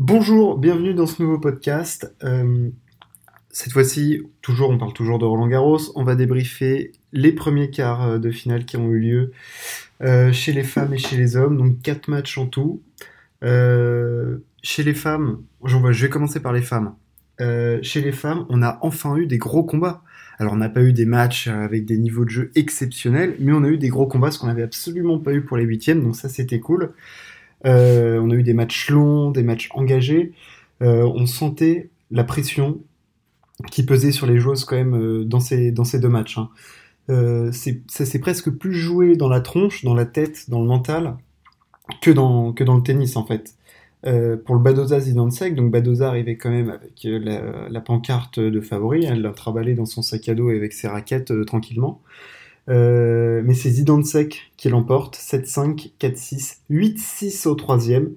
[0.00, 2.14] Bonjour, bienvenue dans ce nouveau podcast.
[2.22, 2.70] Euh,
[3.50, 5.80] cette fois-ci, toujours, on parle toujours de Roland Garros.
[5.96, 9.32] On va débriefer les premiers quarts euh, de finale qui ont eu lieu
[10.02, 11.56] euh, chez les femmes et chez les hommes.
[11.56, 12.80] Donc quatre matchs en tout.
[13.42, 16.94] chez les femmes, je vais commencer par les femmes.
[17.82, 20.04] chez les femmes, on a enfin eu des gros combats.
[20.38, 23.64] Alors on n'a pas eu des matchs avec des niveaux de jeu exceptionnels, mais on
[23.64, 26.14] a eu des gros combats, ce qu'on n'avait absolument pas eu pour les huitièmes, donc
[26.14, 26.94] ça c'était cool.
[27.66, 30.32] Euh, on a eu des matchs longs, des matchs engagés.
[30.82, 32.80] Euh, on sentait la pression
[33.70, 36.38] qui pesait sur les joueuses quand même euh, dans, ces, deux matchs.
[36.38, 36.50] Hein.
[37.08, 41.16] ça s'est presque plus joué dans la tronche, dans la tête, dans le mental,
[42.02, 43.56] que dans, que dans le tennis en fait.
[44.44, 49.22] pour le Badoza Zidansek, donc Badoza arrivait quand même avec la, pancarte de favori, elle
[49.22, 52.02] l'a travaillé dans son sac à dos et avec ses raquettes tranquillement.
[52.68, 58.10] Euh, mais c'est Zidansek qui l'emporte, 7-5, 4-6, 8-6 au troisième,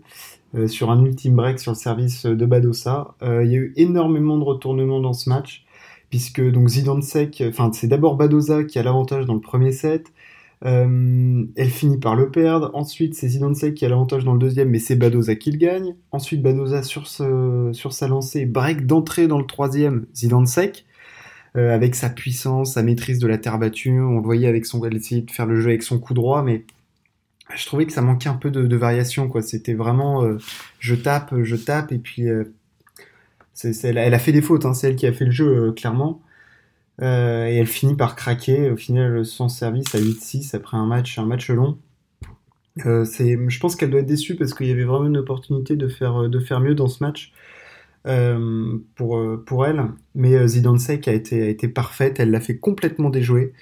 [0.56, 3.16] euh, sur un ultime break sur le service de Badosa.
[3.22, 5.66] Euh, il y a eu énormément de retournements dans ce match,
[6.10, 10.12] puisque donc Zidansek, enfin c'est d'abord Badosa qui a l'avantage dans le premier set,
[10.64, 12.70] elle finit par le perdre.
[12.76, 15.96] Ensuite, c'est Zidansek qui a l'avantage dans le deuxième, mais c'est Badosa qui le gagne.
[16.12, 20.86] Ensuite, Badosa sur, sur sa lancée, break d'entrée dans le troisième, Zidansek.
[21.58, 24.00] Euh, avec sa puissance, sa maîtrise de la terre battue.
[24.00, 26.44] On le voyait avec son, elle essayait de faire le jeu avec son coup droit,
[26.44, 26.64] mais
[27.54, 29.42] je trouvais que ça manquait un peu de, variation, quoi.
[29.42, 30.38] C'était vraiment, euh,
[30.80, 32.46] je tape, je tape, et puis euh,
[33.84, 34.74] elle, a fait des fautes, hein.
[34.74, 36.22] c'est elle qui a fait le jeu, clairement.
[37.02, 41.26] et elle finit par craquer, au final, sans service à 8-6 après un match, un
[41.26, 41.78] match long.
[42.78, 46.62] je pense qu'elle doit être déçue parce qu'il y avait vraiment une opportunité de faire
[46.62, 47.34] mieux dans ce match.
[48.08, 49.84] Euh, pour, euh, pour elle.
[50.16, 53.54] Mais euh, Zidansek a été, a été parfaite, elle l'a fait complètement déjouer.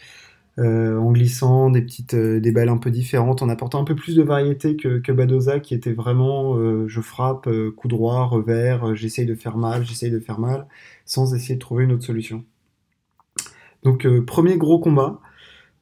[0.57, 4.23] en glissant des petites des balles un peu différentes, en apportant un peu plus de
[4.23, 9.57] variété que, que Badoza qui était vraiment je frappe, coup droit, revers, j'essaye de faire
[9.57, 10.67] mal, j'essaye de faire mal,
[11.05, 12.43] sans essayer de trouver une autre solution.
[13.83, 15.21] Donc premier gros combat.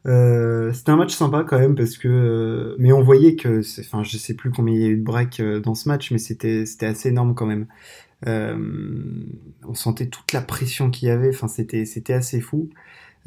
[0.06, 4.36] C'était un match sympa quand même parce que mais on voyait que enfin je sais
[4.36, 7.10] plus combien il y a eu de break dans ce match mais c'était c'était assez
[7.10, 7.68] énorme quand même
[8.26, 8.58] euh,
[9.68, 11.30] on sentait toute la pression qu'il y avait.
[11.30, 12.70] Enfin, c'était c'était assez fou.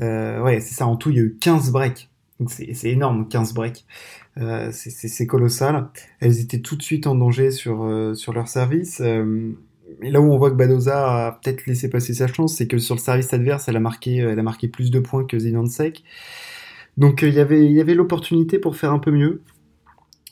[0.00, 0.86] Euh, ouais, c'est ça.
[0.86, 2.10] En tout, il y a eu 15 breaks.
[2.38, 3.84] Donc c'est énorme, 15 breaks.
[4.38, 5.88] Euh, c'est colossal.
[6.20, 9.00] Elles étaient tout de suite en danger sur, sur leur service.
[9.00, 12.78] et là où on voit que Badoza a peut-être laissé passer sa chance, c'est que
[12.78, 16.02] sur le service adverse, elle a marqué, elle a marqué plus de points que Sek.
[17.00, 19.42] Donc il y avait, y avait l'opportunité pour faire un peu mieux.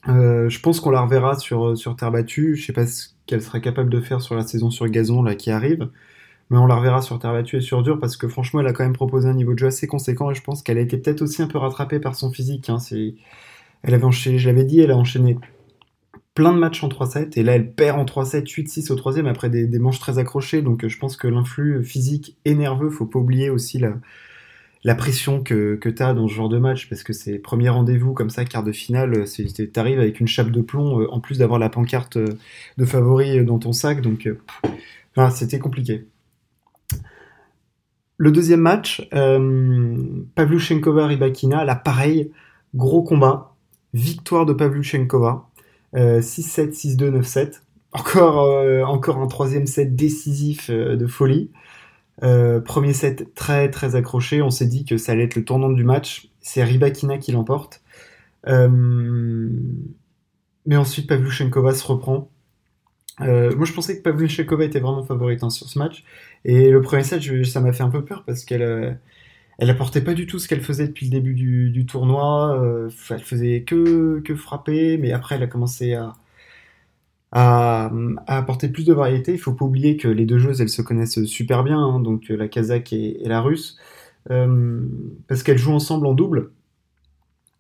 [0.07, 2.57] je pense qu'on la reverra sur, sur terre battue.
[2.57, 2.85] Je sais pas
[3.27, 5.89] qu'elle sera capable de faire sur la saison sur gazon là qui arrive.
[6.51, 8.75] Mais on la reverra sur terre battue et sur dur parce que franchement, elle a
[8.75, 10.99] quand même proposé un niveau de jeu assez conséquent et je pense qu'elle a été
[10.99, 12.69] peut-être aussi un peu rattrapée par son physique.
[12.69, 12.79] Hein.
[13.83, 15.39] Elle avait enchaîné, je l'avais dit, elle a enchaîné
[16.35, 19.49] plein de matchs en 3-7 et là elle perd en 3-7, 8-6 au troisième après
[19.49, 20.61] des, des, manches très accrochées.
[20.61, 23.95] Donc je pense que l'influx physique et nerveux, faut pas oublier aussi la,
[24.85, 27.69] la pression que, que tu as dans ce genre de match, parce que c'est premier
[27.69, 31.21] rendez-vous comme ça, quart de finale, tu arrives avec une chape de plomb, euh, en
[31.21, 32.39] plus d'avoir la pancarte euh,
[32.77, 34.29] de favori euh, dans ton sac, donc
[35.33, 36.07] c'était compliqué.
[38.19, 39.97] Le deuxième match, euh,
[40.37, 42.31] Pavluchenkova-Ribakina, là pareil,
[42.75, 43.55] gros combat,
[43.95, 45.49] victoire de Pavluchenkova,
[45.95, 47.61] 6-7, 6-2, 9-7.
[47.93, 51.51] Encore, encore un troisième set décisif de folie.
[52.23, 55.71] Euh, premier set très très accroché, on s'est dit que ça allait être le tournant
[55.71, 56.31] du match.
[56.41, 57.83] C'est Ribakina qui l'emporte.
[58.47, 59.49] Euh,
[60.67, 62.31] mais ensuite Pavluchenkova se reprend.
[63.21, 66.05] Euh, moi je pensais que Pavluchenkova était vraiment favorite hein, sur ce match.
[66.45, 68.99] Et le premier set, ça m'a fait un peu peur parce qu'elle
[69.59, 72.89] elle apportait pas du tout ce qu'elle faisait depuis le début du, tournoi.
[73.11, 76.15] elle faisait que, que frapper, mais après elle a commencé à,
[77.33, 77.88] à,
[78.27, 79.33] apporter plus de variété.
[79.33, 82.31] Il faut pas oublier que les deux joueuses, elles se connaissent super bien, hein, donc
[82.31, 83.79] euh, la kazakh et, la russe,
[84.31, 84.81] euh,
[85.29, 86.51] parce qu'elles jouent ensemble en double.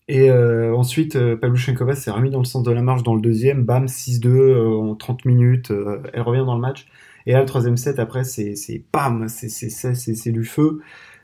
[0.09, 3.21] Et euh, ensuite, euh, Pavluchenkova s'est remis dans le sens de la marche dans le
[3.21, 5.73] deuxième, bam, 6-2 en 30 minutes,
[6.13, 6.87] elle revient dans le match.
[7.27, 8.55] Et là, le troisième set, après, c'est
[8.93, 10.81] bam, c'est du feu.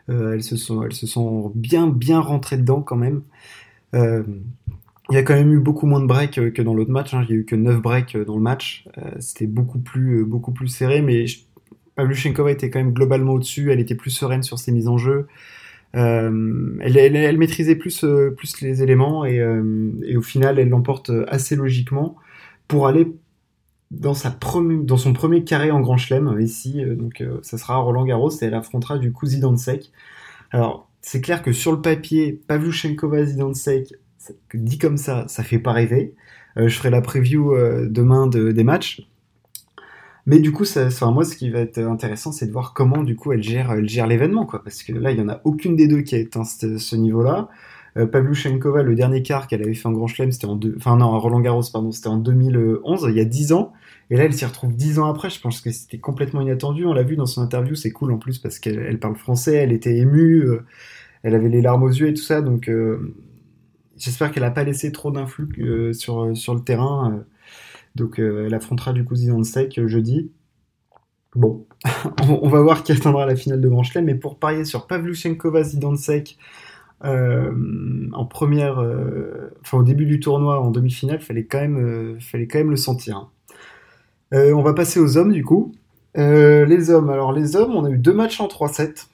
[0.09, 3.23] elles, se sont, elles se sont bien, bien rentrées dedans quand même.
[5.11, 7.13] Il y a quand même eu beaucoup moins de breaks euh, que dans l'autre match.
[7.13, 7.25] Hein.
[7.29, 8.89] Il y a eu que 9 breaks euh, dans le match.
[8.97, 11.27] Euh, c'était beaucoup plus, beaucoup plus serré, mais
[11.97, 13.71] Pavluchenkova était quand même globalement au-dessus.
[13.71, 15.27] Elle était plus sereine sur ses mises en jeu.
[15.93, 18.05] elle, maîtrisait plus,
[18.37, 19.41] plus les éléments et,
[20.17, 22.17] au final, elle l'emporte assez logiquement
[22.67, 23.13] pour aller
[23.93, 24.37] dans, sa
[24.83, 26.83] dans son premier carré en Grand Chelem ici.
[26.97, 29.93] donc, ça sera Roland Garros et elle affrontera du coup Zidansek.
[30.51, 33.95] Alors, c'est clair que sur le papier, Pavluchenkova Zidansek
[34.55, 36.15] dit comme ça, ça fait pas rêver.
[36.57, 39.07] Euh, je ferai la preview euh, demain des matchs.
[40.27, 43.03] Mais du coup, ça, enfin, moi, ce qui va être intéressant, c'est de voir comment,
[43.03, 44.63] du coup, elle gère, elle gère l'événement, quoi.
[44.65, 47.49] Parce que là, il y en a aucune des deux qui a atteint ce, niveau-là.
[47.99, 50.97] Euh, Pavluchenkova, le dernier quart qu'elle avait fait en Grand Chelem, c'était en deux, enfin
[50.97, 53.73] non, à Roland Garros, pardon, c'était en 2011, il y a 10 ans.
[54.11, 55.31] Et là, elle s'y retrouve 10 ans après.
[55.31, 56.87] Je pense que c'était complètement inattendu.
[56.87, 59.55] On l'a vu dans son interview, c'est cool en plus parce qu'elle elle parle français,
[59.55, 60.65] elle était émue, euh,
[61.23, 62.41] elle avait les larmes aux yeux et tout ça.
[62.43, 62.71] Donc,
[63.99, 67.13] j'espère qu'elle n'a pas laissé trop d'influx euh, sur, sur le terrain.
[67.15, 67.23] euh.
[67.97, 69.15] donc, euh, elle affrontera du coup
[69.79, 70.31] euh, jeudi.
[71.35, 71.67] Bon,
[72.29, 74.05] on, va voir qui atteindra la finale de Grand Chelem.
[74.07, 76.39] Mais pour parier sur Pavluchenkova Zidansek
[77.05, 77.53] euh,
[78.13, 81.45] en première, euh, enfin au début du tournoi, en demi-finale, fallait
[81.79, 83.17] euh, fallait quand même le sentir.
[83.19, 83.29] hein.
[84.33, 85.73] Euh, on va passer aux hommes du coup.
[86.17, 89.09] Euh, les hommes, alors les hommes, on a eu deux matchs en 3-7.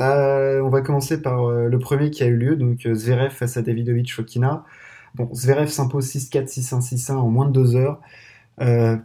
[0.00, 3.56] On va commencer par euh, le premier qui a eu lieu, donc euh, Zverev face
[3.56, 4.64] à Davidovic Fokina.
[5.14, 8.00] Bon, Zverev s'impose 6-4, 6-1, 6-1 en moins de deux heures.
[8.60, 8.96] Euh,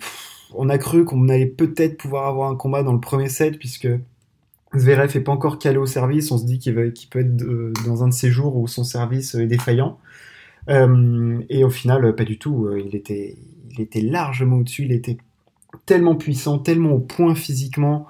[0.55, 3.87] on a cru qu'on allait peut-être pouvoir avoir un combat dans le premier set, puisque
[4.75, 6.31] Zverev est pas encore calé au service.
[6.31, 7.35] On se dit qu'il peut être
[7.85, 9.99] dans un de ces jours où son service est défaillant.
[10.67, 12.69] Et au final, pas du tout.
[12.75, 14.85] Il était largement au-dessus.
[14.85, 15.17] Il était
[15.85, 18.07] tellement puissant, tellement au point physiquement.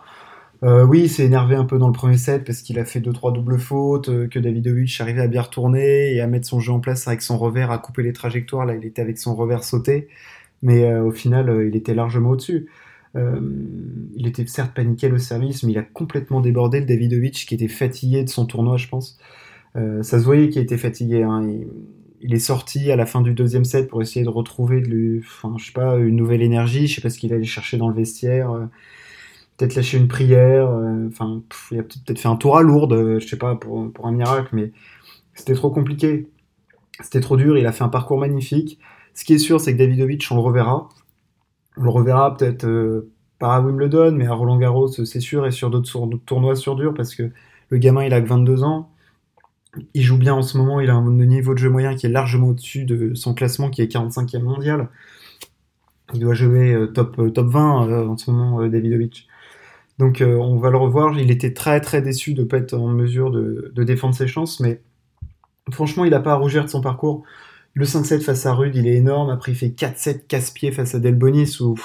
[0.63, 2.99] Euh, oui, il s'est énervé un peu dans le premier set parce qu'il a fait
[2.99, 6.59] deux trois doubles fautes, euh, que Davidovic arrivait à bien retourner et à mettre son
[6.59, 8.65] jeu en place avec son revers, à couper les trajectoires.
[8.65, 10.09] Là, il était avec son revers sauté,
[10.61, 12.67] mais euh, au final, il était largement au-dessus.
[13.15, 17.67] Il était certes paniqué le service, mais il a complètement débordé le Davidovic qui était
[17.67, 19.17] fatigué de son tournoi, je pense.
[19.75, 21.23] Ça se voyait qu'il était fatigué.
[21.23, 21.49] Hein.
[22.21, 25.19] Il, est sorti à la fin du deuxième set pour essayer de retrouver, de lui-
[25.19, 26.87] enfin, pas, une nouvelle énergie.
[26.87, 28.69] Je sais pas ce qu'il allait chercher dans le vestiaire.
[29.61, 30.69] Euh, peut-être lâcher une prière.
[30.69, 33.91] euh, Enfin, il a peut-être fait un tour à Lourdes, euh, je sais pas, pour,
[34.05, 34.71] un miracle, mais
[35.35, 36.29] c'était trop compliqué.
[37.01, 37.57] C'était trop dur.
[37.57, 38.79] Il a fait un parcours magnifique.
[39.13, 40.89] Ce qui est sûr, c'est que Davidovic, on le reverra.
[41.77, 45.51] On le reverra peut-être euh, pas à Wimbledon, mais à Roland Garros, c'est sûr, et
[45.51, 47.31] sur d'autres tournois sur dur, parce que
[47.69, 48.91] le gamin, il a que 22 ans.
[49.93, 52.09] Il joue bien en ce moment, il a un niveau de jeu moyen qui est
[52.09, 54.89] largement au-dessus de son classement, qui est 45e mondial.
[56.13, 59.27] Il doit jouer euh, top, euh, top 20 euh, en ce moment, euh, Davidovic.
[59.99, 61.19] Donc euh, on va le revoir.
[61.19, 64.59] Il était très très déçu de ne pas être en mesure de, défendre ses chances,
[64.61, 64.81] mais
[65.71, 67.23] franchement, il n'a pas à rougir de son parcours.
[67.75, 69.29] Le 5-7 face à Rude, il est énorme.
[69.29, 71.57] Après, il fait 4-7 casse-pied face à Delbonis.
[71.59, 71.75] Où...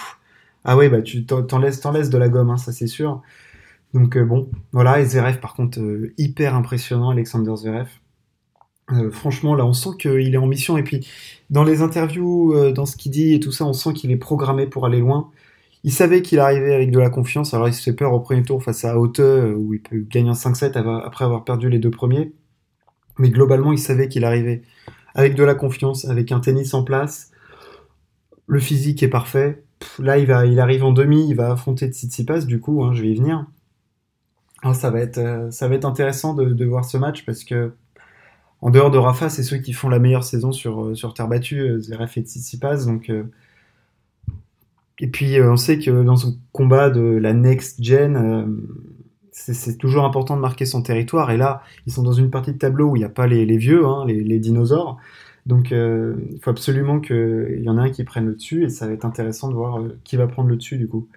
[0.65, 3.21] Ah ouais, bah tu t'en laisses, laisses de la gomme, hein, ça c'est sûr.
[3.95, 5.01] Donc euh, bon, voilà.
[5.01, 7.89] Et Zverev, par contre, euh, hyper impressionnant, Alexander Zverev.
[9.13, 10.77] Franchement, là, on sent qu'il est en mission.
[10.77, 11.09] Et puis,
[11.49, 14.67] dans les interviews, dans ce qu'il dit et tout ça, on sent qu'il est programmé
[14.67, 15.31] pour aller loin.
[15.85, 17.53] Il savait qu'il arrivait avec de la confiance.
[17.55, 19.99] Alors, il se fait peur au premier tour face à Haute, euh, où il peut
[19.99, 22.33] gagner un 5-7 ava- après avoir perdu les deux premiers.
[23.19, 24.63] Mais globalement, il savait qu'il arrivait
[25.15, 27.31] avec de la confiance, avec un tennis en place.
[28.47, 29.63] Le physique est parfait.
[29.99, 33.09] Là, il, il arrive en demi, il va affronter Tsitsipas, du coup, hein, je vais
[33.11, 33.47] y venir.
[34.63, 37.73] Ah, ça, va être, euh, ça va être intéressant de, voir ce match parce que,
[38.63, 41.81] en dehors de Rafa, c'est ceux qui font la meilleure saison sur, euh, terre battue,
[41.81, 42.87] Zverev et Tsitsipas.
[42.87, 43.13] Donc,
[45.01, 48.47] Et puis, euh, on sait que dans son combat de la next gen, euh,
[49.33, 51.31] c'est toujours important de marquer son territoire.
[51.31, 53.45] Et là, ils sont dans une partie de tableau où il n'y a pas les,
[53.57, 54.99] vieux, hein, les, dinosaures.
[55.47, 58.65] Donc, euh, il faut absolument qu'il y en ait un qui prenne le dessus.
[58.65, 61.09] Et ça va être intéressant de voir qui va prendre le dessus, du coup.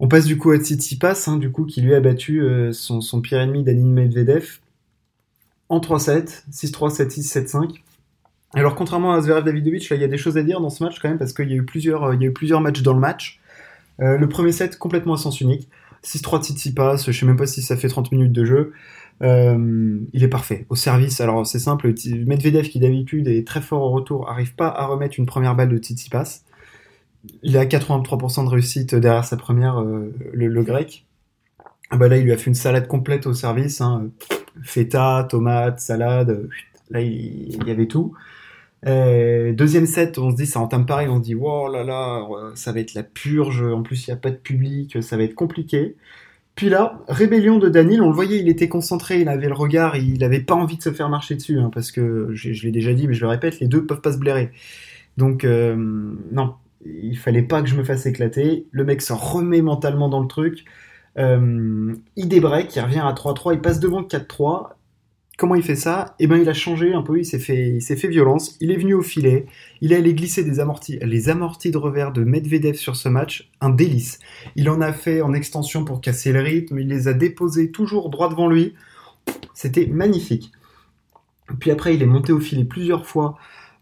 [0.00, 3.20] On passe du coup à Tsitsipas, hein, du coup, qui lui a battu son, son
[3.20, 4.58] pire ennemi, Danil Medvedev,
[5.68, 7.82] en 3-7, 6-3, 7-6, 7-5.
[8.54, 10.84] Alors, contrairement à Zverev Davidovic, là, il y a des choses à dire dans ce
[10.84, 12.60] match quand même, parce qu'il y a eu plusieurs, euh, il y a eu plusieurs
[12.60, 13.40] matchs dans le match.
[14.00, 15.68] Euh, le premier set, complètement à sens unique.
[16.04, 18.72] 6-3 Tsitsipas, je sais même pas si ça fait 30 minutes de jeu.
[19.22, 20.66] Euh, il est parfait.
[20.68, 21.94] Au service, alors c'est simple,
[22.26, 25.68] Medvedev, qui d'habitude est très fort au retour, arrive pas à remettre une première balle
[25.68, 26.40] de Tsitsipas.
[27.42, 29.80] Il a 83% de réussite derrière sa première,
[30.32, 31.06] le, grec.
[31.90, 33.80] Ah bah là, il lui a fait une salade complète au service.
[33.80, 34.08] Hein.
[34.64, 36.48] Feta, tomate, salade.
[36.90, 38.12] Là, il y avait tout.
[38.86, 41.08] Euh, deuxième set, on se dit, ça entame pareil.
[41.08, 43.62] On se dit, wow là là, euh, ça va être la purge.
[43.62, 45.02] En plus, il n'y a pas de public.
[45.02, 45.96] Ça va être compliqué.
[46.54, 49.96] Puis là, rébellion de Daniel, on le voyait, il était concentré, il avait le regard,
[49.96, 52.92] il n'avait pas envie de se faire marcher dessus, hein, parce que je, l'ai déjà
[52.92, 54.52] dit, mais je le répète, les deux peuvent pas se blairer.
[55.16, 55.74] Donc, euh,
[56.30, 58.66] non, il fallait pas que je me fasse éclater.
[58.70, 60.64] Le mec se remet mentalement dans le truc.
[61.18, 64.70] Euh, il débreak, il revient à 3-3, il passe devant 4-3.
[65.42, 66.14] Comment il fait ça?
[66.20, 68.56] Eh ben, il a changé un peu, il s'est fait, il s'est fait violence.
[68.60, 69.46] Il est venu au filet,
[69.80, 73.50] il est allé glisser des amortis, les amortis de revers de Medvedev sur ce match,
[73.60, 74.20] un délice.
[74.54, 78.08] Il en a fait en extension pour casser le rythme, il les a déposés toujours
[78.08, 78.74] droit devant lui.
[79.52, 80.52] C'était magnifique.
[81.58, 83.36] Puis après, il est monté au filet plusieurs fois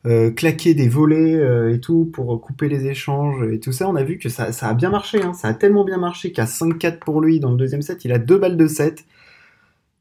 [0.07, 3.87] euh, claquer des volets euh, et tout pour couper les échanges et tout ça.
[3.87, 5.23] On a vu que ça, ça a bien marché.
[5.23, 5.35] Hein.
[5.35, 8.19] Ça a tellement bien marché qu'à 5-4 pour lui dans le deuxième set, il a
[8.19, 9.05] deux balles de 7.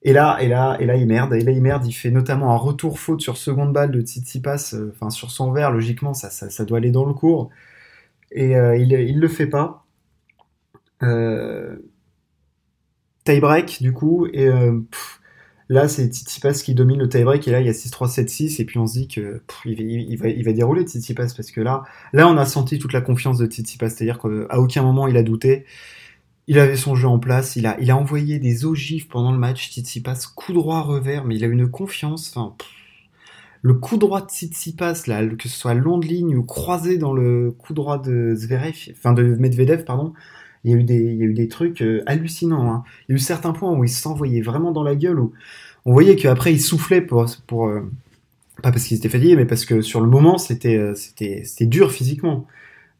[0.04, 1.36] Et là, et là, et là, il merde.
[1.36, 1.86] Il merde.
[1.86, 5.52] Il fait notamment un retour faute sur seconde balle de Tsitsipas, euh, enfin sur son
[5.52, 5.72] verre.
[5.72, 7.50] Logiquement, ça, ça, ça, doit aller dans le cours.
[8.32, 9.86] Et il, il le fait pas.
[11.02, 11.78] Euh,
[13.26, 14.50] tie break du coup et
[15.70, 18.80] Là, c'est Tsitsipas qui domine le tie-break et là, il y a 6-3-7-6 et puis
[18.80, 22.38] on se dit que il, va, il, va, dérouler Tsitsipas parce que là, là, on
[22.38, 25.66] a senti toute la confiance de Tsitsipas, c'est-à-dire qu'à aucun moment il a douté.
[26.50, 29.38] Il avait son jeu en place, il a, il a envoyé des ogifs pendant le
[29.38, 29.70] match.
[29.70, 32.36] Tsitsipas, coup droit revers, mais il a une confiance.
[32.36, 32.56] Enfin,
[33.62, 37.14] le coup droit de Tsitsipas, là, que ce soit long de ligne ou croisé dans
[37.14, 40.14] le coup droit de Zverev, enfin de Medvedev, pardon,
[40.64, 42.74] il y a eu des, il y a eu des trucs euh, hallucinants.
[42.74, 42.84] Hein.
[43.08, 45.34] Il y a eu certains points où il s'envoyait vraiment dans la gueule, où
[45.86, 47.82] on voyait qu'après il soufflait pour, pour euh,
[48.64, 50.96] pas parce qu'il était fatigué, mais parce que sur le moment c'était, euh,
[51.62, 52.48] dur physiquement.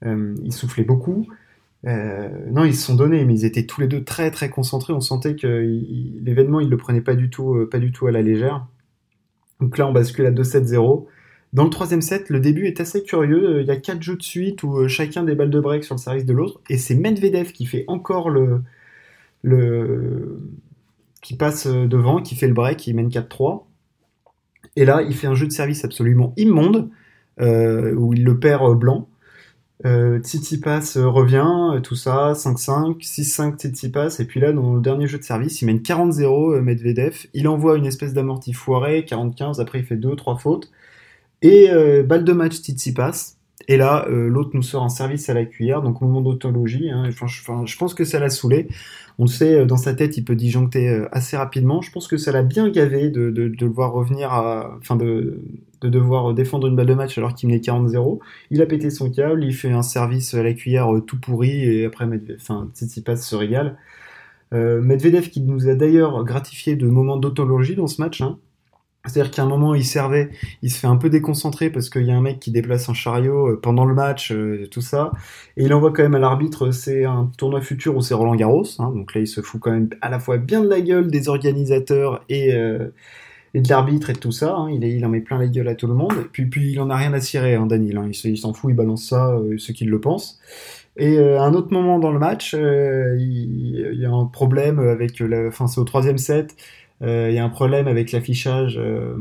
[0.06, 1.28] il soufflait beaucoup.
[1.84, 4.94] Non, ils se sont donnés, mais ils étaient tous les deux très très concentrés.
[4.94, 5.48] On sentait que
[6.22, 8.68] l'événement, ils le prenaient pas du tout, pas du tout à la légère.
[9.60, 11.08] Donc là, on bascule à 2-7-0.
[11.52, 13.62] Dans le troisième set, le début est assez curieux.
[13.62, 15.96] Il y a quatre jeux de suite où euh, chacun des balles de break sur
[15.96, 16.62] le service de l'autre.
[16.70, 18.62] Et c'est Medvedev qui fait encore le,
[21.22, 23.64] qui passe euh, devant, qui fait le break, qui mène 4-3.
[24.76, 26.90] Et là, il fait un jeu de service absolument immonde,
[27.42, 29.09] euh, où il le perd blanc.
[29.86, 35.18] Euh, Tsitsipas revient, tout ça, 5-5, 6-5 Tsitsipas, et puis là, dans le dernier jeu
[35.18, 39.86] de service, il mène 40-0 Medvedev, il envoie une espèce d'amorti foiré, 40-15, après il
[39.86, 40.72] fait 2-3 fautes,
[41.42, 43.39] et euh, balle de match Tsitsipas.
[43.68, 46.90] Et là, euh, l'autre nous sort un service à la cuillère, donc moment d'autologie.
[46.90, 48.68] Hein, je, pense que ça l'a saoulé.
[49.20, 51.82] On le sait, euh, dans sa tête, il peut disjoncter assez rapidement.
[51.82, 55.42] Je pense que ça l'a bien gavé de, de, de voir revenir à, enfin de,
[55.82, 58.20] de devoir défendre une balle de match alors qu'il menait 40-0.
[58.52, 61.86] Il a pété son câble, il fait un service à la cuillère tout pourri et
[61.86, 63.78] après, enfin, Tsitsipas se régale.
[64.54, 68.22] Euh, Medvedev qui nous a d'ailleurs gratifié de moments d'autologie dans ce match.
[68.22, 68.40] Hein.
[69.10, 70.30] C'est-à-dire qu'à un moment, il servait,
[70.62, 72.94] il se fait un peu déconcentré parce qu'il y a un mec qui déplace un
[72.94, 75.12] chariot euh, pendant le match, euh, tout ça.
[75.58, 78.66] Et il envoie quand même à l'arbitre, c'est un tournoi futur où c'est Roland Garros.
[78.80, 81.10] Hein, donc là, il se fout quand même à la fois bien de la gueule
[81.10, 82.90] des organisateurs et, euh,
[83.56, 84.56] de l'arbitre et de tout ça.
[84.56, 84.70] Hein.
[84.70, 86.14] Il, en met plein la gueule à tout le monde.
[86.38, 87.98] Et puis, il en a rien à cirer, hein, Daniel.
[87.98, 88.12] Hein.
[88.24, 90.40] Il, s'en fout, il balance ça, ceux qui le pensent.
[90.98, 95.20] Et à un autre moment dans le match, il, il, y a un problème avec
[95.20, 99.16] la, enfin c'est au troisième set euh, il y a un problème avec l'affichage euh,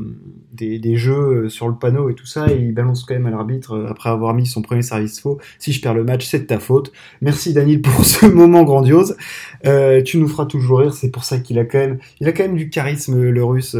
[0.52, 3.26] des, des, jeux euh, sur le panneau et tout ça, et il balance quand même
[3.26, 5.38] à l'arbitre après avoir mis son premier service faux.
[5.58, 6.92] Si je perds le match, c'est de ta faute.
[7.20, 9.16] Merci Daniel pour ce moment grandiose.
[10.04, 10.92] tu nous feras toujours rire.
[10.92, 13.76] C'est pour ça qu'il a quand même, il a quand même du charisme le russe,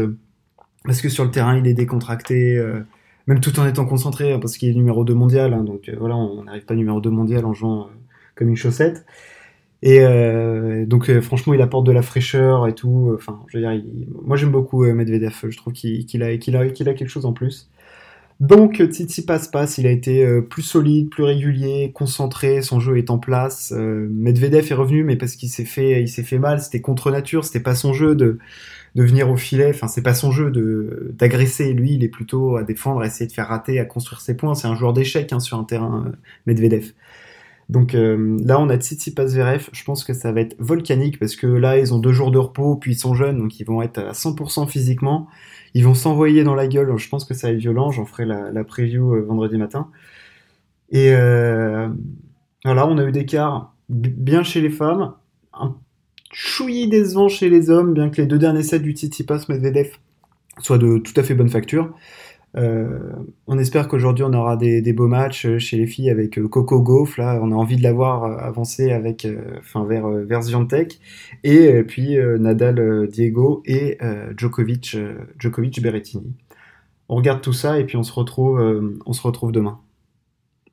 [0.85, 2.57] parce que sur le terrain il est décontracté.
[3.27, 6.15] même tout en étant concentré, hein, parce qu'il est numéro 2 mondial, hein, donc voilà,
[6.15, 7.89] on n'arrive pas numéro 2 mondial en jouant
[8.35, 9.05] comme une chaussette.
[9.81, 13.11] Et euh, donc euh, franchement, il apporte de la fraîcheur et tout.
[13.15, 13.83] Enfin, je veux dire,
[14.25, 15.33] moi j'aime beaucoup euh, Medvedev.
[15.49, 17.69] Je trouve qu'il a, a, quelque chose en plus.
[18.41, 18.81] Donc
[19.27, 23.19] passe passe, il a été euh, plus solide, plus régulier, concentré, son jeu est en
[23.19, 23.71] place.
[23.71, 26.61] Medvedev est revenu, mais parce qu'il s'est fait, il s'est fait mal.
[26.61, 28.39] C'était contre nature, c'était pas son jeu de
[28.95, 29.69] de venir au filet.
[29.69, 31.73] Enfin, c'est pas son jeu de d'agresser.
[31.73, 34.55] Lui, il est plutôt à défendre, à essayer de faire rater, à construire ses points.
[34.55, 36.11] C'est un joueur d'échecs hein, sur un terrain
[36.47, 36.91] Medvedev.
[37.69, 39.69] Donc euh, là, on a Tsitsipas Zverev.
[39.71, 42.39] Je pense que ça va être volcanique parce que là, ils ont deux jours de
[42.39, 45.27] repos, puis ils sont jeunes, donc ils vont être à 100% physiquement.
[45.75, 46.97] Ils vont s'envoyer dans la gueule.
[46.97, 47.91] Je pense que ça va être violent.
[47.91, 49.89] J'en ferai la, preview euh, vendredi matin.
[50.89, 51.87] Et euh,
[52.65, 55.13] voilà, on a eu des quarts bien chez les femmes,
[55.53, 55.75] un
[56.31, 59.91] chouillis décevant chez les hommes, bien que les deux derniers sets du Tsitsipas Medvedev
[60.59, 61.93] soient de tout à fait bonne facture.
[62.55, 63.13] Euh,
[63.45, 66.81] on espère qu'aujourd'hui on aura des, beaux matchs euh, chez les filles avec euh, Coco
[66.81, 67.19] Gauff.
[67.19, 69.27] On a envie de la voir avancer avec,
[69.87, 70.41] vers vers
[71.43, 73.97] et puis Nadal Diego et
[74.35, 74.97] Djokovic
[75.37, 76.33] Djokovic Berrettini.
[77.07, 79.79] On regarde tout ça et puis on se retrouve demain.